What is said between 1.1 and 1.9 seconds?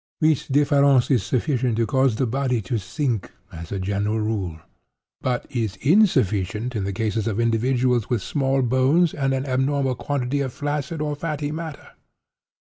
is sufficient to